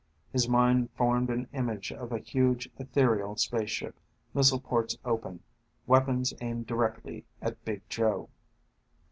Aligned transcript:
His 0.33 0.49
mind 0.49 0.89
formed 0.95 1.29
an 1.29 1.47
image 1.53 1.91
of 1.91 2.11
a 2.11 2.17
huge, 2.17 2.67
ethereal 2.79 3.35
spaceship, 3.35 3.99
missile 4.33 4.59
ports 4.59 4.97
open, 5.05 5.43
weapons 5.85 6.33
aimed 6.41 6.65
directly 6.65 7.23
at 7.39 7.63
Big 7.65 7.87
Joe. 7.87 8.27